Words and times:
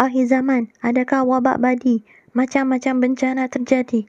Akhir 0.00 0.24
zaman, 0.24 0.72
adakah 0.80 1.28
wabak 1.28 1.60
badi? 1.60 2.00
Macam-macam 2.32 3.04
bencana 3.04 3.52
terjadi. 3.52 4.08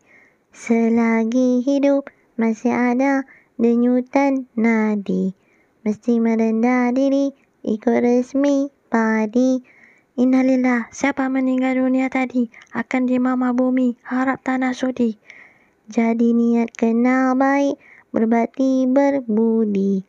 Selagi 0.56 1.60
hidup, 1.60 2.08
masih 2.40 2.72
ada 2.72 3.28
denyutan 3.60 4.48
nadi. 4.56 5.36
Mesti 5.84 6.24
merendah 6.24 6.96
diri, 6.96 7.36
ikut 7.68 8.00
resmi 8.00 8.72
padi. 8.88 9.60
Innalillah, 10.16 10.88
siapa 10.94 11.28
meninggal 11.28 11.82
dunia 11.84 12.08
tadi? 12.08 12.48
Akan 12.72 13.10
di 13.10 13.20
mama 13.20 13.52
bumi, 13.52 14.00
harap 14.08 14.40
tanah 14.46 14.72
sudi. 14.72 15.20
Jadi 15.92 16.32
niat 16.32 16.72
kenal 16.72 17.36
baik, 17.36 17.76
berbakti 18.16 18.88
berbudi. 18.88 20.08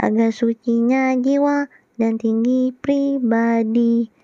Agar 0.00 0.32
sucinya 0.32 1.12
jiwa 1.20 1.68
dan 2.00 2.16
tinggi 2.16 2.72
pribadi. 2.72 4.21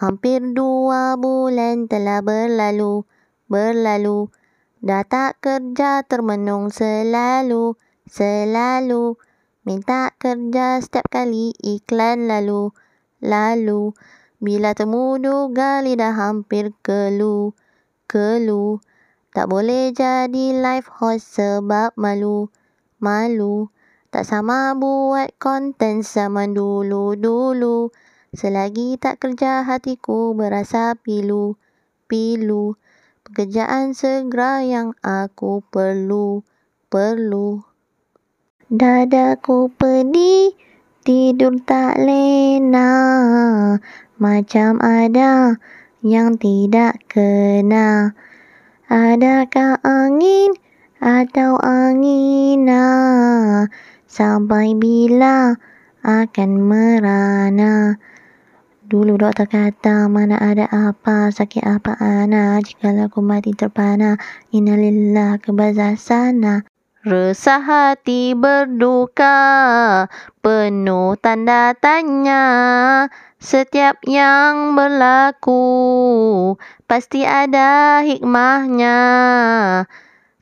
Hampir 0.00 0.40
dua 0.56 1.20
bulan 1.20 1.84
telah 1.84 2.24
berlalu, 2.24 3.04
berlalu. 3.52 4.32
Dah 4.80 5.04
tak 5.04 5.44
kerja 5.44 6.00
termenung 6.08 6.72
selalu, 6.72 7.76
selalu. 8.08 9.20
Minta 9.68 10.08
kerja 10.16 10.80
setiap 10.80 11.04
kali 11.12 11.52
iklan 11.60 12.32
lalu, 12.32 12.72
lalu. 13.20 13.92
Bila 14.40 14.72
temu 14.72 15.20
duga 15.20 15.84
lidah 15.84 16.16
hampir 16.16 16.72
kelu, 16.80 17.52
kelu. 18.08 18.80
Tak 19.36 19.52
boleh 19.52 19.92
jadi 19.92 20.64
live 20.64 20.88
host 20.96 21.36
sebab 21.36 21.92
malu, 22.00 22.48
malu. 23.04 23.68
Tak 24.08 24.24
sama 24.24 24.72
buat 24.72 25.36
konten 25.36 26.00
zaman 26.00 26.56
dulu-dulu. 26.56 27.92
Selagi 28.30 28.94
tak 28.94 29.18
kerja 29.18 29.66
hatiku 29.66 30.38
berasa 30.38 30.94
pilu, 30.94 31.58
pilu. 32.06 32.78
Pekerjaan 33.26 33.90
segera 33.90 34.62
yang 34.62 34.94
aku 35.02 35.66
perlu, 35.66 36.46
perlu. 36.86 37.66
Dadaku 38.70 39.74
pedih, 39.74 40.54
tidur 41.02 41.58
tak 41.66 41.98
lena. 41.98 42.94
Macam 44.22 44.78
ada 44.78 45.58
yang 45.98 46.38
tidak 46.38 47.02
kena. 47.10 48.14
Adakah 48.86 49.82
angin 49.82 50.54
atau 51.02 51.58
angina? 51.58 52.86
Sampai 54.06 54.78
bila 54.78 55.58
akan 56.06 56.50
merana? 56.62 57.98
Dulu 58.90 59.22
doktor 59.22 59.46
kata 59.46 60.10
mana 60.10 60.34
ada 60.34 60.66
apa, 60.66 61.30
sakit 61.30 61.62
apa 61.62 61.94
ana. 62.02 62.58
Jikalau 62.58 63.06
aku 63.06 63.22
mati 63.22 63.54
terpana, 63.54 64.18
innalillah 64.50 65.38
ke 65.38 65.54
bazar 65.54 65.94
sana. 65.94 66.66
Resah 67.06 67.62
hati 67.62 68.34
berduka, 68.34 69.38
penuh 70.42 71.14
tanda 71.22 71.70
tanya. 71.78 72.42
Setiap 73.38 74.02
yang 74.10 74.74
berlaku, 74.74 75.62
pasti 76.90 77.22
ada 77.22 78.02
hikmahnya. 78.02 78.98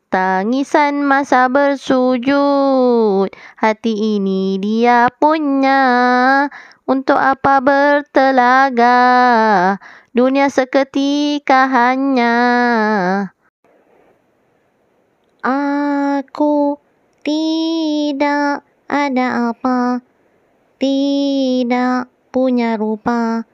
Tangisan 0.09 1.05
masa 1.05 1.53
bersujud, 1.53 3.29
hati 3.61 4.17
ini 4.17 4.57
dia 4.57 5.13
punya. 5.21 5.85
Untuk 6.89 7.20
apa 7.20 7.61
bertelaga, 7.61 8.97
dunia 10.17 10.48
seketika 10.48 11.69
hanya. 11.69 12.33
Aku 15.45 16.80
tidak 17.20 18.64
ada 18.89 19.52
apa, 19.52 20.01
tidak 20.80 22.08
punya 22.33 22.80
rupa, 22.80 23.45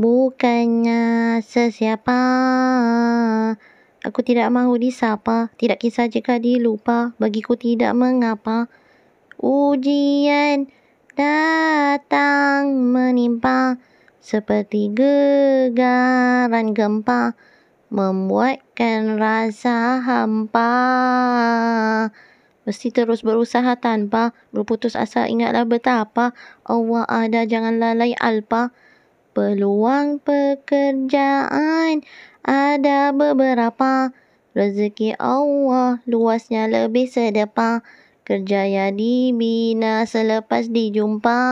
bukannya 0.00 1.44
sesiapa. 1.44 2.22
Aku 4.08 4.24
tidak 4.24 4.48
mahu 4.48 4.80
disapa, 4.80 5.52
tidak 5.60 5.84
kisah 5.84 6.08
jika 6.08 6.40
dilupa, 6.40 7.12
bagiku 7.20 7.60
tidak 7.60 7.92
mengapa. 7.92 8.72
Ujian 9.36 10.79
datang 11.16 12.74
menimpa, 12.94 13.78
seperti 14.20 14.92
gegaran 14.94 16.76
gempa, 16.76 17.34
membuatkan 17.90 19.18
rasa 19.18 19.98
hampa. 20.04 20.72
Mesti 22.68 22.94
terus 22.94 23.26
berusaha 23.26 23.74
tanpa 23.82 24.30
berputus 24.54 24.94
asa, 24.94 25.26
ingatlah 25.26 25.66
betapa 25.66 26.36
Allah 26.62 27.02
ada, 27.08 27.42
jangan 27.42 27.82
lalai 27.82 28.14
alpa. 28.20 28.70
Peluang 29.34 30.22
pekerjaan 30.22 32.02
ada 32.46 33.10
beberapa. 33.10 34.14
Rezeki 34.50 35.14
Allah 35.18 36.02
luasnya 36.10 36.66
lebih 36.66 37.06
sedepa. 37.06 37.86
Kerja 38.24 38.68
ya 38.68 38.92
dibina 38.94 40.04
selepas 40.04 40.68
dijumpa. 40.70 41.42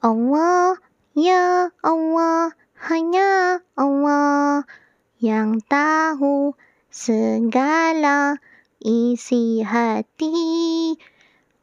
Allah, 0.00 0.80
ya 1.12 1.74
Allah, 1.84 2.56
hanya 2.88 3.60
Allah 3.76 4.64
yang 5.20 5.60
tahu 5.68 6.56
segala 6.88 8.40
isi 8.80 9.60
hati. 9.60 10.96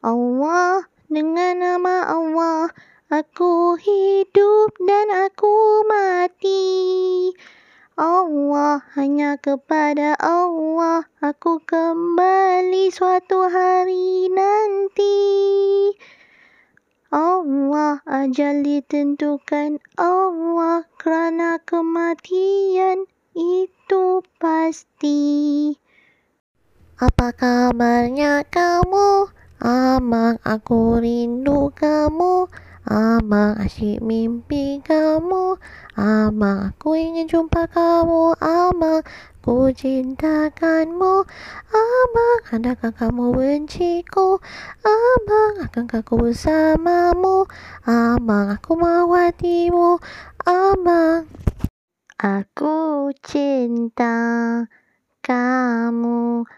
Allah, 0.04 0.86
dengan 1.10 1.58
nama 1.58 2.06
Allah, 2.06 2.70
Aku 3.08 3.80
hidup 3.80 4.76
dan 4.84 5.08
aku 5.08 5.80
mati. 5.88 7.32
Allah, 7.98 8.86
hanya 8.94 9.34
kepada 9.42 10.14
Allah 10.22 11.10
aku 11.18 11.58
kembali 11.66 12.94
suatu 12.94 13.50
hari 13.50 14.30
nanti. 14.30 15.18
Allah, 17.10 17.98
ajal 18.06 18.62
ditentukan 18.62 19.82
Allah 19.98 20.86
kerana 20.94 21.58
kematian 21.58 23.02
itu 23.34 24.22
pasti. 24.38 25.74
Apa 27.02 27.34
kabarnya 27.34 28.46
kamu? 28.46 29.26
Amang, 29.58 30.38
aku 30.46 31.02
rindu 31.02 31.74
kamu. 31.74 32.46
Abang 32.88 33.60
asyik 33.60 34.00
mimpi 34.00 34.80
kamu. 34.80 35.60
Abang 35.92 36.72
aku 36.72 36.96
ingin 36.96 37.28
jumpa 37.28 37.68
kamu. 37.68 38.32
Abang 38.40 39.04
ku 39.44 39.68
cintakanmu. 39.68 41.28
Abang 41.68 42.40
adakah 42.48 42.96
kamu 42.96 43.36
benciku? 43.36 44.40
Abang 44.80 45.68
akankah 45.68 46.00
ku 46.00 46.16
bersamamu? 46.16 47.44
Abang 47.84 48.56
aku 48.56 48.72
mahu 48.72 49.12
hatimu. 49.12 50.00
Abang 50.48 51.28
Aku 52.16 53.12
cinta 53.20 54.16
kamu. 55.20 56.48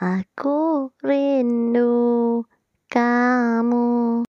Aku 0.00 0.90
rindu 1.04 2.42
kamu 2.88 4.24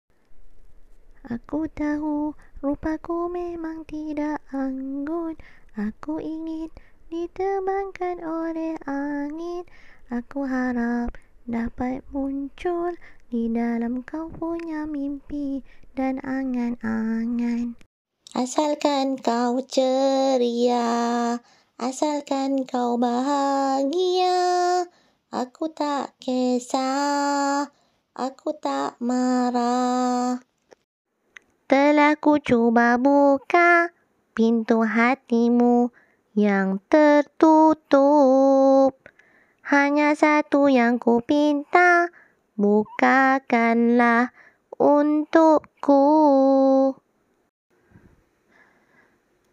Aku 1.32 1.64
tahu 1.72 2.36
rupaku 2.60 3.32
memang 3.32 3.88
tidak 3.88 4.44
anggun. 4.52 5.40
Aku 5.80 6.20
ingin 6.20 6.68
diterbangkan 7.08 8.20
oleh 8.20 8.76
angin. 8.84 9.64
Aku 10.12 10.44
harap 10.44 11.16
dapat 11.48 12.04
muncul 12.12 13.00
di 13.32 13.48
dalam 13.48 14.04
kau 14.04 14.28
punya 14.28 14.84
mimpi 14.84 15.64
dan 15.96 16.20
angan-angan. 16.20 17.80
Asalkan 18.36 19.20
kau 19.20 19.60
ceria 19.64 21.36
Asalkan 21.76 22.64
kau 22.64 22.96
bahagia 22.96 24.88
Aku 25.36 25.68
tak 25.68 26.16
kisah 26.24 27.68
Aku 28.16 28.56
tak 28.56 28.96
marah 29.04 30.51
telah 31.72 32.20
ku 32.20 32.36
cuba 32.36 33.00
buka 33.00 33.96
pintu 34.36 34.84
hatimu 34.84 35.88
yang 36.36 36.84
tertutup. 36.92 37.96
Hanya 39.64 40.12
satu 40.12 40.68
yang 40.68 41.00
ku 41.00 41.24
pinta, 41.24 42.12
bukakanlah 42.60 44.36
untukku. 44.76 46.04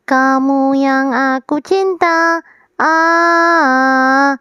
Kamu 0.02 0.74
yang 0.74 1.14
aku 1.14 1.62
cinta, 1.62 2.42
ah, 2.82 4.34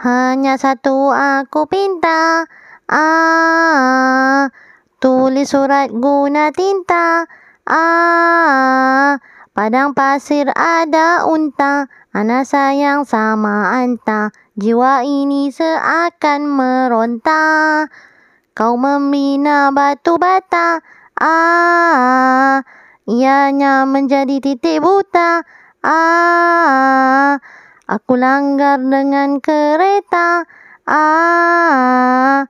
hanya 0.00 0.56
satu 0.56 1.12
aku 1.12 1.68
pinta, 1.68 2.48
ah, 2.88 4.48
tulis 5.00 5.48
surat 5.48 5.88
guna 5.88 6.52
tinta, 6.52 7.24
ah, 7.64 9.16
padang 9.56 9.96
pasir 9.96 10.52
ada 10.52 11.24
unta, 11.24 11.88
anak 12.12 12.44
sayang 12.44 13.08
sama 13.08 13.80
anta, 13.80 14.28
jiwa 14.60 15.00
ini 15.00 15.48
seakan 15.48 16.44
meronta. 16.44 17.88
Kau 18.52 18.76
membina 18.76 19.72
batu 19.72 20.20
bata, 20.20 20.84
ah, 21.16 22.60
ianya 23.08 23.88
menjadi 23.88 24.36
titik 24.44 24.84
buta. 24.84 25.40
Ah, 25.80 27.40
aku 27.88 28.20
langgar 28.20 28.76
dengan 28.84 29.40
kereta. 29.40 30.44
Ah, 30.84 32.44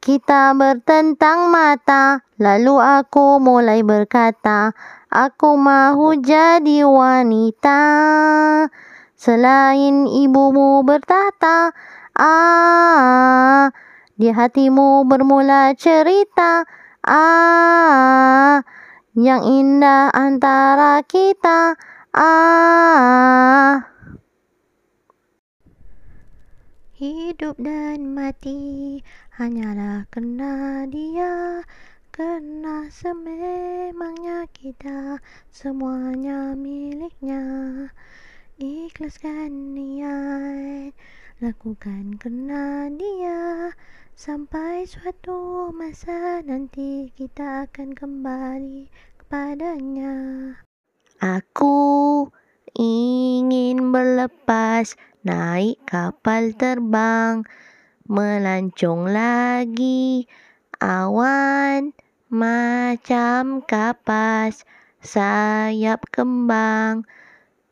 kita 0.00 0.56
bertentang 0.56 1.52
mata. 1.52 2.24
Lalu 2.40 2.80
aku 2.80 3.36
mulai 3.36 3.84
berkata, 3.84 4.72
aku 5.12 5.60
mahu 5.60 6.16
jadi 6.24 6.88
wanita. 6.88 7.82
Selain 9.12 10.08
ibumu 10.08 10.80
bertata, 10.80 11.76
ah, 12.16 13.68
di 14.16 14.32
hatimu 14.32 15.04
bermula 15.04 15.76
cerita, 15.76 16.64
ah, 17.04 18.64
yang 19.12 19.44
indah 19.44 20.08
antara 20.16 21.04
kita. 21.04 21.76
Ah. 22.16 23.99
Hidup 27.00 27.56
dan 27.56 28.12
mati 28.12 29.00
hanyalah 29.40 30.04
kena 30.12 30.84
dia. 30.84 31.64
Kerana 32.12 32.92
sememangnya 32.92 34.44
kita 34.52 35.16
semuanya 35.48 36.52
miliknya. 36.52 37.40
Ikhlaskan 38.60 39.72
niat, 39.72 40.92
lakukan 41.40 42.20
kena 42.20 42.92
dia. 42.92 43.72
Sampai 44.12 44.84
suatu 44.84 45.72
masa 45.72 46.44
nanti 46.44 47.08
kita 47.16 47.64
akan 47.64 47.96
kembali 47.96 48.92
kepadanya. 49.16 50.52
Aku 51.16 52.28
ingin 52.76 53.88
berlepas 53.88 55.00
naik 55.20 55.82
kapal 55.84 56.56
terbang, 56.56 57.44
melancong 58.08 59.08
lagi. 59.12 60.24
Awan 60.80 61.92
macam 62.32 63.60
kapas, 63.66 64.64
sayap 65.04 66.08
kembang, 66.08 67.04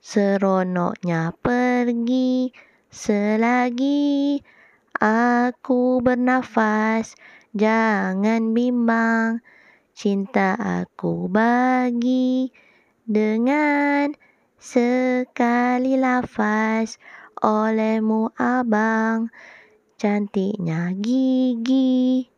seronoknya 0.05 1.33
pergi. 1.41 2.53
Selagi 2.89 4.41
aku 5.01 6.05
bernafas, 6.05 7.17
jangan 7.57 8.53
bimbang. 8.53 9.41
Cinta 9.97 10.55
aku 10.55 11.27
bagi 11.27 12.53
dengan 13.09 14.15
sekali 14.61 15.97
lafaz 15.99 17.01
olehmu 17.43 18.31
abang, 18.37 19.31
cantiknya 19.99 20.95
gigi. 20.99 22.29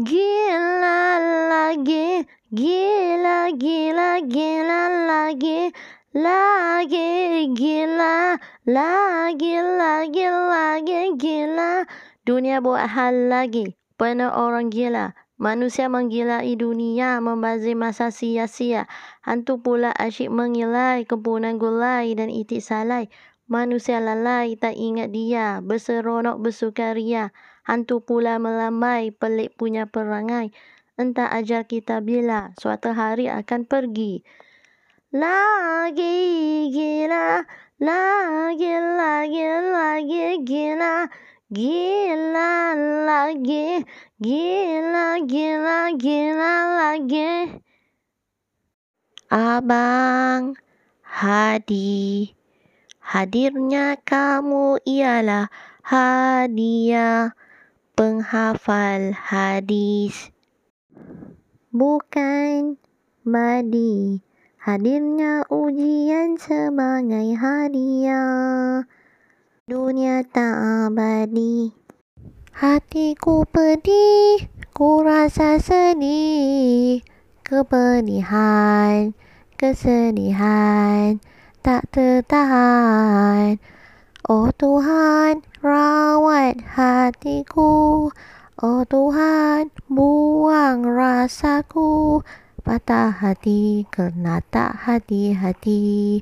Gila 0.00 1.20
lagi, 1.52 2.24
gila, 2.48 3.52
gila, 3.52 4.10
gila 4.24 4.82
lagi, 5.06 5.68
lagi 6.16 7.10
gila, 7.52 8.40
lagi, 8.64 9.54
lagi, 9.60 10.26
lagi 10.26 11.00
gila. 11.20 11.84
Dunia 12.24 12.64
buat 12.64 12.88
hal 12.88 13.28
lagi, 13.28 13.76
penuh 14.00 14.32
orang 14.32 14.72
gila. 14.72 15.12
Manusia 15.40 15.88
menggilai 15.88 16.52
dunia, 16.52 17.16
membazir 17.24 17.72
masa 17.72 18.12
sia-sia. 18.12 18.84
Hantu 19.24 19.64
pula 19.64 19.88
asyik 19.96 20.28
mengilai, 20.28 21.08
kempunan 21.08 21.56
gulai 21.56 22.12
dan 22.12 22.28
itik 22.28 22.60
salai. 22.60 23.08
Manusia 23.50 23.98
lalai, 23.98 24.54
tak 24.54 24.78
ingat 24.78 25.10
dia, 25.10 25.58
berseronok 25.58 26.38
bersukaria. 26.38 27.34
Hantu 27.66 27.98
pula 27.98 28.38
melambai, 28.38 29.10
pelik 29.10 29.58
punya 29.58 29.90
perangai. 29.90 30.54
Entah 30.94 31.26
ajar 31.34 31.66
kita 31.66 31.98
bila, 31.98 32.54
suatu 32.62 32.94
hari 32.94 33.26
akan 33.26 33.66
pergi. 33.66 34.22
Lagi 35.10 36.70
gila, 36.70 37.42
lagi, 37.82 38.70
lagi, 38.70 39.46
lagi 39.66 40.26
gila. 40.46 41.10
Gila 41.50 42.78
lagi, 43.02 43.82
gila, 44.22 45.18
gila, 45.26 45.78
gila 45.98 46.54
lagi. 46.78 47.58
Abang 49.26 50.54
Hadi, 51.02 52.30
hadirnya 53.10 53.98
kamu 54.06 54.78
ialah 54.86 55.50
hadiah 55.82 57.34
penghafal 57.98 59.10
hadis. 59.10 60.30
Bukan 61.74 62.78
badi, 63.26 64.22
hadirnya 64.62 65.42
ujian 65.50 66.38
sebagai 66.38 67.34
hadiah 67.34 68.86
dunia 69.66 70.22
tak 70.22 70.54
abadi. 70.86 71.74
Hatiku 72.54 73.42
pedih, 73.50 74.46
ku 74.70 75.02
rasa 75.02 75.58
sedih, 75.58 77.02
kepedihan, 77.42 79.10
kesedihan, 79.58 81.18
tak 81.60 81.92
tertahan. 81.92 83.60
Oh 84.24 84.48
Tuhan, 84.56 85.44
rawat 85.60 86.60
hatiku, 86.76 88.08
Oh 88.60 88.84
Tuhan, 88.84 89.72
buang 89.88 90.84
rasaku, 90.84 92.20
patah 92.60 93.08
hati 93.08 93.88
kerana 93.88 94.44
tak 94.52 94.84
hati-hati, 94.84 96.20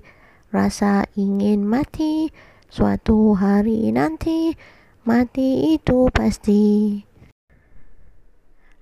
rasa 0.55 1.03
ingin 1.19 1.67
mati. 1.67 2.31
Suatu 2.71 3.35
hari 3.35 3.91
nanti 3.91 4.55
mati 5.03 5.75
itu 5.75 6.07
pasti. 6.15 7.03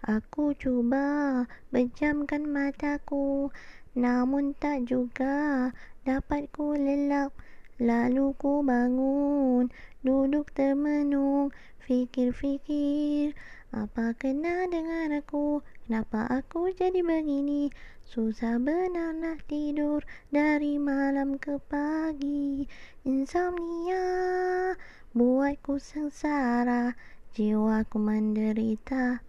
Aku 0.04 0.52
cuba 0.60 1.42
pejamkan 1.72 2.44
mataku, 2.44 3.48
namun 3.96 4.52
tak 4.54 4.84
juga 4.84 5.72
dapat 6.06 6.46
ku 6.54 6.78
lelap. 6.78 7.34
Lalu 7.82 8.32
ku 8.38 8.62
bangun, 8.62 9.68
duduk 10.00 10.54
termenung, 10.54 11.50
fikir-fikir. 11.82 13.34
Apa 13.74 14.14
kena 14.16 14.70
dengan 14.70 15.12
aku? 15.18 15.60
Kenapa 15.84 16.24
aku 16.30 16.72
jadi 16.72 17.02
begini? 17.02 17.68
Susah 18.06 18.62
benar 18.62 19.12
nak 19.18 19.44
tidur 19.50 20.06
dari 20.30 20.78
malam 20.78 21.36
ke 21.36 21.58
pagi. 21.66 22.64
Insomnia 23.02 24.06
buatku 25.12 25.76
sengsara, 25.76 26.94
jiwaku 27.34 27.98
menderita. 27.98 29.20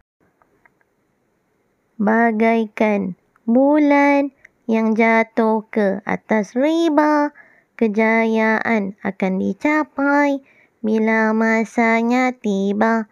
Bagaikan 1.98 3.18
bulan 3.50 4.37
yang 4.68 4.94
jatuh 5.00 5.64
ke 5.72 6.04
atas 6.04 6.54
riba, 6.54 7.32
kejayaan 7.80 9.00
akan 9.00 9.34
dicapai 9.40 10.44
bila 10.84 11.32
masanya 11.32 12.36
tiba. 12.36 13.08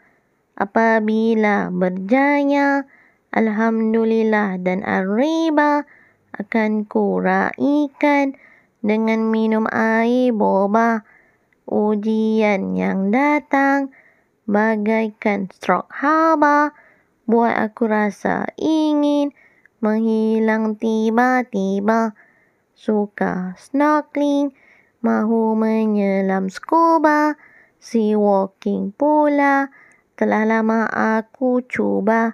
Apabila 0.55 1.71
berjaya, 1.71 2.87
Alhamdulillah 3.31 4.59
dan 4.63 4.83
Arriba 4.83 5.83
akan 6.35 6.87
ku 6.87 7.19
raikan 7.19 8.35
dengan 8.83 9.31
minum 9.31 9.67
air 9.71 10.31
boba. 10.31 11.03
Ujian 11.65 12.77
yang 12.77 13.09
datang 13.09 13.89
bagaikan 14.45 15.49
strok 15.49 15.89
haba 15.89 16.71
buat 17.25 17.57
aku 17.57 17.89
rasa 17.89 18.45
ingin 18.55 19.33
menghilang 19.85 20.81
tiba-tiba. 20.81 22.17
Suka 22.73 23.53
snorkeling, 23.61 24.57
mahu 25.05 25.53
menyelam 25.53 26.49
scuba, 26.49 27.37
sea 27.77 28.17
walking 28.17 28.89
pula. 28.97 29.69
Telah 30.17 30.43
lama 30.49 30.89
aku 30.89 31.61
cuba. 31.69 32.33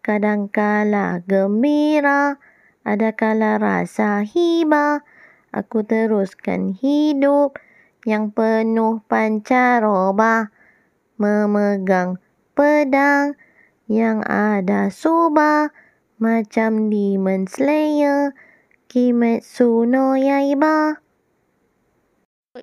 Kadangkala 0.00 1.20
gembira, 1.28 2.40
ada 2.80 3.12
kala 3.12 3.60
rasa 3.60 4.24
hiba. 4.24 5.04
Aku 5.52 5.84
teruskan 5.84 6.72
hidup 6.72 7.60
yang 8.08 8.32
penuh 8.32 9.04
pancaroba. 9.04 10.48
Memegang 11.14 12.18
pedang 12.58 13.38
yang 13.86 14.24
ada 14.26 14.90
subah 14.90 15.70
macam 16.18 16.90
Demon 16.92 17.50
Slayer 17.50 18.34
Kimetsu 18.86 19.88
no 19.88 20.14
Yaiba. 20.14 21.02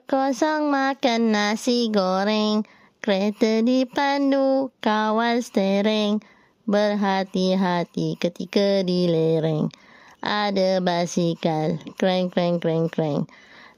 Kosong 0.08 0.72
makan 0.72 1.36
nasi 1.36 1.92
goreng 1.92 2.64
Kereta 3.04 3.60
dipandu 3.60 4.72
kawal 4.80 5.44
stering 5.44 6.24
Berhati-hati 6.64 8.16
ketika 8.16 8.88
di 8.88 9.12
lereng 9.12 9.68
Ada 10.24 10.80
basikal 10.80 11.76
Kreng 12.00 12.32
kreng 12.32 12.64
kreng 12.64 12.88
kreng. 12.88 13.28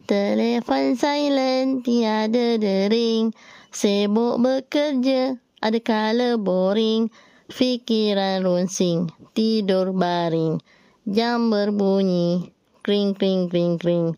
Telefon 0.03 0.99
silent 0.99 1.87
tiada 1.87 2.59
dering. 2.59 3.31
Sibuk 3.71 4.35
bekerja 4.43 5.39
ada 5.63 5.79
kala 5.79 6.35
boring 6.35 7.07
Fikiran 7.51 8.47
runsing, 8.47 9.11
tidur 9.35 9.91
baring. 9.91 10.63
Jam 11.03 11.51
berbunyi, 11.51 12.55
kring 12.79 13.11
kring 13.11 13.51
kring 13.51 13.75
kring. 13.75 14.15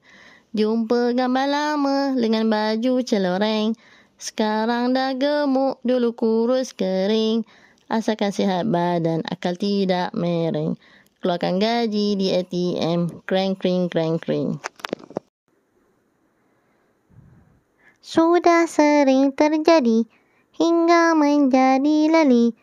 Jumpa 0.54 1.18
gambar 1.18 1.48
lama 1.50 2.14
dengan 2.14 2.46
baju 2.46 3.02
celoreng. 3.02 3.74
Sekarang 4.22 4.94
dah 4.94 5.18
gemuk, 5.18 5.82
dulu 5.82 6.14
kurus 6.14 6.72
kering. 6.72 7.44
Asalkan 7.90 8.30
sihat 8.30 8.70
badan, 8.70 9.26
akal 9.26 9.58
tidak 9.58 10.14
mereng. 10.14 10.78
Keluarkan 11.20 11.58
gaji 11.58 12.14
di 12.14 12.30
ATM, 12.30 13.26
kring 13.26 13.58
kring 13.58 13.90
kring 13.90 14.22
kring. 14.22 14.62
Sudah 18.06 18.70
sering 18.70 19.34
terjadi 19.34 20.06
hingga 20.54 21.18
menjadi 21.18 22.14
lali. 22.14 22.54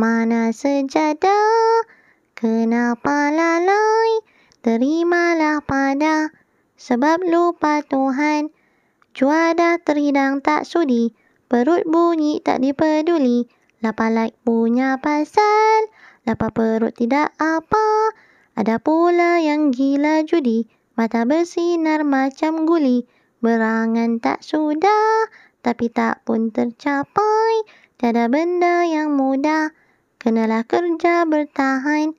Mana 0.00 0.48
sejadah? 0.48 1.84
Kenapa 2.32 3.28
lalai? 3.28 4.24
Terimalah 4.64 5.60
pada 5.60 6.32
sebab 6.80 7.20
lupa 7.28 7.84
Tuhan. 7.84 8.48
Cuaca 9.12 9.76
terhidang 9.76 10.40
tak 10.40 10.64
sudi, 10.64 11.12
perut 11.52 11.84
bunyi 11.84 12.40
tak 12.40 12.64
dipeduli. 12.64 13.44
Lapa 13.84 14.08
punya 14.40 14.96
pasal, 14.96 15.92
lapa 16.24 16.48
perut 16.48 16.96
tidak 16.96 17.36
apa. 17.36 18.16
Ada 18.56 18.80
pula 18.80 19.44
yang 19.44 19.68
gila 19.68 20.24
judi, 20.24 20.64
mata 20.96 21.28
bersinar 21.28 22.08
macam 22.08 22.64
guli. 22.64 23.04
Berangan 23.44 24.16
tak 24.16 24.40
sudah, 24.40 25.28
tapi 25.60 25.92
tak 25.92 26.24
pun 26.24 26.48
tercapai. 26.48 27.68
Tiada 28.00 28.32
benda 28.32 28.88
yang 28.88 29.12
mudah. 29.12 29.76
Kenalah 30.20 30.68
kerja 30.68 31.24
bertahan, 31.24 32.12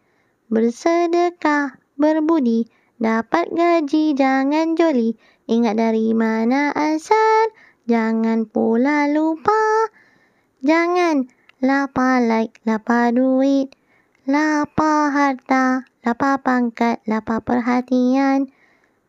bersedekah, 0.50 1.78
berbudi, 2.02 2.66
dapat 2.98 3.54
gaji 3.54 4.18
jangan 4.18 4.74
joli. 4.74 5.22
Ingat 5.46 5.78
dari 5.78 6.10
mana 6.18 6.74
asal, 6.74 7.54
jangan 7.86 8.50
pula 8.50 9.06
lupa. 9.06 9.86
Jangan 10.66 11.30
lapa 11.62 12.18
like, 12.26 12.58
lapa 12.66 13.14
duit, 13.14 13.70
lapa 14.26 15.14
harta, 15.14 15.86
lapa 16.02 16.42
pangkat, 16.42 17.06
lapa 17.06 17.38
perhatian. 17.46 18.50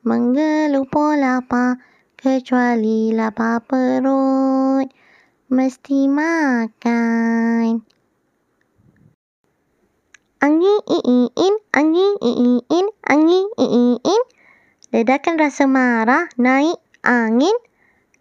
Menggelupo 0.05 1.17
lapa, 1.17 1.81
kecuali 2.21 3.17
lapa 3.17 3.57
perut. 3.65 4.93
Mesti 5.49 6.13
makan. 6.13 7.89
Angin 10.43 10.83
iin, 10.91 11.55
angin 11.71 12.19
iin, 12.19 12.87
angin 13.07 13.47
iin. 13.63 14.23
Ledakan 14.91 15.39
rasa 15.39 15.71
marah, 15.71 16.27
naik 16.35 16.83
angin. 17.07 17.55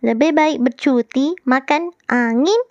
Lebih 0.05 0.29
baik 0.29 0.61
bercuti, 0.61 1.33
makan 1.49 1.89
angin. 2.05 2.61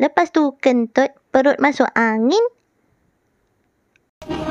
Lepas 0.00 0.32
tu 0.32 0.56
kentut, 0.56 1.12
perut 1.28 1.60
masuk 1.60 1.92
angin. 1.92 2.40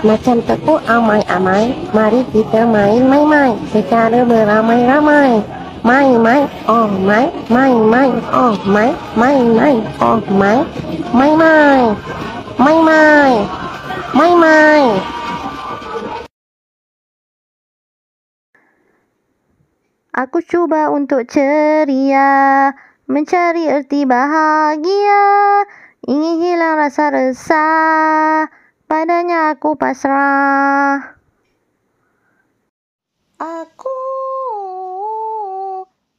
Macam 0.06 0.46
tepuk 0.46 0.86
amai-amai, 0.86 1.74
mari 1.90 2.22
kita 2.30 2.62
main-main-main 2.70 3.58
secara 3.74 4.22
beramai-ramai. 4.22 5.42
Main-main, 5.82 6.46
oh 6.70 6.86
main, 6.86 7.34
main-main, 7.50 8.22
oh 8.30 8.54
main, 8.70 8.94
main-main, 9.18 9.82
oh 9.98 10.22
main, 10.30 10.62
main-main, 14.18 14.34
main-main. 14.42 14.86
Mai 14.98 15.06
Mai. 15.06 15.28
Aku 20.18 20.42
cuba 20.42 20.90
untuk 20.90 21.30
ceria, 21.30 22.74
mencari 23.06 23.70
erti 23.70 24.02
bahagia, 24.10 25.62
ingin 26.10 26.42
hilang 26.42 26.74
rasa 26.74 27.14
resah, 27.14 28.50
padanya 28.90 29.54
aku 29.54 29.78
pasrah. 29.78 31.22
Aku 33.38 34.02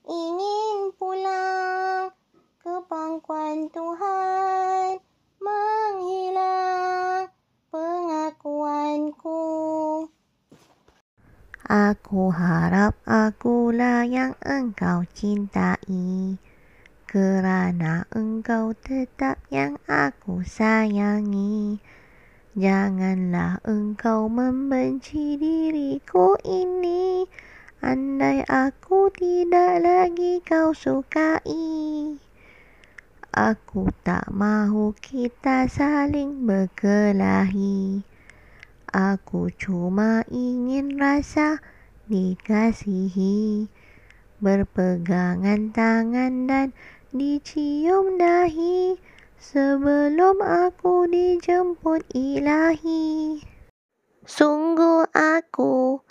ingin 0.06 0.94
pulang 0.94 2.14
ke 2.62 2.78
pangkuan 2.86 3.66
Tuhan, 3.74 5.02
menghilang 5.42 7.34
pengakuanku. 7.74 9.42
Aku 11.68 12.32
harap 12.32 12.96
akulah 13.04 14.00
yang 14.08 14.32
engkau 14.40 15.04
cintai. 15.12 16.40
Kerana 17.04 18.08
engkau 18.08 18.72
tetap 18.72 19.36
yang 19.52 19.76
aku 19.84 20.40
sayangi. 20.48 21.76
Janganlah 22.56 23.60
engkau 23.68 24.32
membenci 24.32 25.36
diriku 25.36 26.40
ini. 26.40 27.28
Andai 27.84 28.48
aku 28.48 29.12
tidak 29.12 29.84
lagi 29.84 30.40
kau 30.40 30.72
sukai. 30.72 32.16
Aku 33.28 33.92
tak 34.08 34.24
mahu 34.32 34.96
kita 34.96 35.68
saling 35.68 36.48
berkelahi. 36.48 38.08
Aku 38.88 39.52
cuma 39.52 40.24
ingin 40.32 40.96
rasa 40.96 41.60
dikasihi. 42.08 43.68
Berpegangan 44.40 45.76
tangan 45.76 46.48
dan 46.48 46.72
dicium 47.12 48.16
dahi. 48.16 48.96
Sebelum 49.38 50.42
aku 50.42 51.06
dijemput 51.06 52.02
ilahi. 52.16 53.38
Sungguh 54.24 55.06
aku 55.14 56.02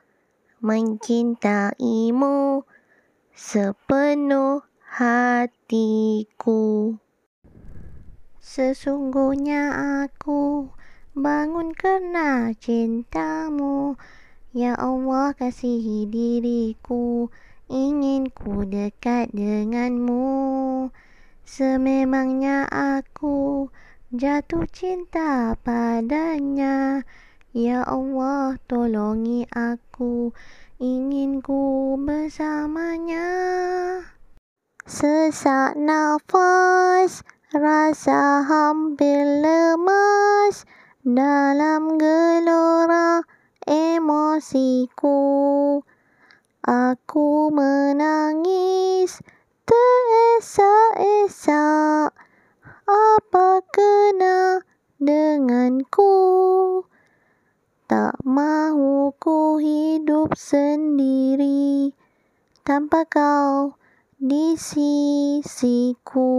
mencintaimu 0.64 2.64
sepenuh 3.36 4.64
hatiku. 4.88 6.96
Sesungguhnya 8.40 9.76
aku 10.08 10.72
bangun 11.18 11.74
kerana 11.74 12.54
cintamu. 12.54 13.98
Ya 14.54 14.78
Allah 14.78 15.34
kasihi 15.34 16.06
diriku. 16.06 17.34
Ingin 17.68 18.30
ku 18.32 18.64
dekat 18.64 19.34
denganmu. 19.34 20.88
Sememangnya 21.44 22.70
aku 22.70 23.68
jatuh 24.14 24.70
cinta 24.70 25.58
padanya. 25.66 27.02
Ya 27.52 27.82
Allah 27.82 28.56
tolongi 28.70 29.50
aku. 29.50 30.32
Ingin 30.78 31.42
ku 31.42 31.98
bersamanya. 31.98 33.26
Sesak 34.88 35.76
nafas 35.76 37.26
Rasa 37.48 38.44
hampir 38.44 39.24
lemas 39.24 40.68
dalam 41.08 41.96
gelora 41.96 43.24
emosiku. 43.64 45.16
Aku 46.68 47.48
menangis 47.48 49.24
teresak-esak. 49.64 52.12
Apa 52.84 53.64
kena 53.72 54.68
denganku? 55.00 56.12
Tak 57.88 58.20
mahu 58.28 59.16
ku 59.16 59.64
hidup 59.64 60.36
sendiri 60.36 61.96
tanpa 62.68 63.08
kau 63.08 63.80
di 64.20 64.60
sisiku. 64.60 66.36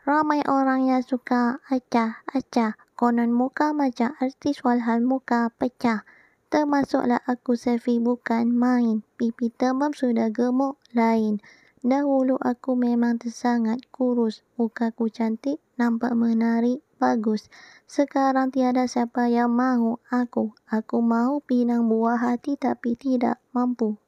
Ramai 0.00 0.40
orang 0.48 0.88
yang 0.88 1.04
suka 1.04 1.60
acah-acah. 1.68 2.81
Konon 2.92 3.32
muka 3.32 3.72
macam 3.72 4.12
artis 4.20 4.60
walhal 4.60 5.00
muka 5.00 5.48
pecah. 5.56 6.04
Termasuklah 6.52 7.24
aku 7.24 7.56
selfie 7.56 7.96
bukan 7.96 8.52
main. 8.52 9.00
Pipi 9.16 9.48
tembam 9.48 9.96
sudah 9.96 10.28
gemuk 10.28 10.76
lain. 10.92 11.40
Dahulu 11.82 12.36
aku 12.38 12.76
memang 12.76 13.16
tersangat 13.16 13.88
kurus. 13.88 14.44
Mukaku 14.60 15.08
cantik, 15.08 15.58
nampak 15.80 16.12
menarik, 16.12 16.84
bagus. 17.00 17.48
Sekarang 17.88 18.52
tiada 18.52 18.84
siapa 18.84 19.32
yang 19.32 19.50
mahu 19.50 19.98
aku. 20.12 20.52
Aku 20.68 21.00
mahu 21.00 21.42
pinang 21.42 21.88
buah 21.88 22.20
hati 22.20 22.60
tapi 22.60 22.94
tidak 22.94 23.42
mampu. 23.56 24.01